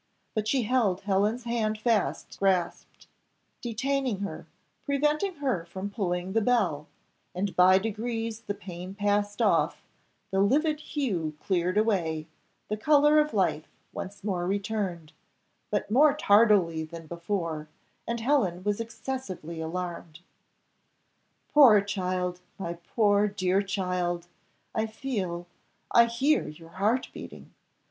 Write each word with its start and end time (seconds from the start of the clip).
But 0.33 0.47
she 0.47 0.63
held 0.63 1.01
Helen's 1.01 1.43
hand 1.43 1.77
fast 1.77 2.39
grasped, 2.39 3.05
detaining 3.61 4.21
her 4.21 4.47
preventing 4.83 5.35
her 5.35 5.63
from 5.65 5.91
pulling 5.91 6.33
the 6.33 6.41
bell; 6.41 6.87
and 7.35 7.55
by 7.55 7.77
degrees 7.77 8.39
the 8.41 8.55
pain 8.55 8.95
passed 8.95 9.43
off, 9.43 9.83
the 10.31 10.39
livid 10.39 10.79
hue 10.79 11.35
cleared 11.39 11.77
away, 11.77 12.25
the 12.67 12.77
colour 12.77 13.19
of 13.19 13.31
life 13.31 13.67
once 13.93 14.23
more 14.23 14.47
returned, 14.47 15.13
but 15.69 15.91
more 15.91 16.15
tardily 16.15 16.83
than 16.83 17.05
before, 17.05 17.69
and 18.07 18.21
Helen 18.21 18.63
was 18.63 18.79
excessively 18.81 19.61
alarmed. 19.61 20.21
"Poor 21.53 21.79
child! 21.79 22.39
my 22.57 22.73
poor, 22.73 23.27
dear 23.27 23.61
child, 23.61 24.25
I 24.73 24.87
feel 24.87 25.45
I 25.91 26.05
hear 26.05 26.47
your 26.47 26.69
heart 26.69 27.09
beating. 27.13 27.53